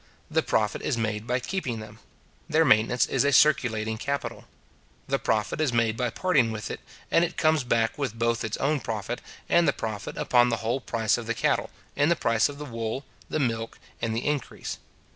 The 0.31 0.41
profit 0.41 0.81
is 0.81 0.97
made 0.97 1.27
by 1.27 1.39
keeping 1.39 1.79
them. 1.79 1.99
Their 2.49 2.65
maintenance 2.65 3.05
is 3.05 3.23
a 3.23 3.31
circulating 3.31 3.99
capital. 3.99 4.45
The 5.07 5.19
profit 5.19 5.61
is 5.61 5.71
made 5.71 5.95
by 5.95 6.09
parting 6.09 6.51
with 6.51 6.71
it; 6.71 6.79
and 7.11 7.23
it 7.23 7.37
comes 7.37 7.63
back 7.63 7.99
with 7.99 8.17
both 8.17 8.43
its 8.43 8.57
own 8.57 8.79
profit 8.79 9.21
and 9.47 9.67
the 9.67 9.73
profit 9.73 10.17
upon 10.17 10.49
the 10.49 10.57
whole 10.65 10.81
price 10.81 11.19
of 11.19 11.27
the 11.27 11.35
cattle, 11.35 11.69
in 11.95 12.09
the 12.09 12.15
price 12.15 12.49
of 12.49 12.57
the 12.57 12.65
wool, 12.65 13.05
the 13.29 13.37
milk, 13.37 13.77
and 14.01 14.15
the 14.15 14.25
increase. 14.25 14.79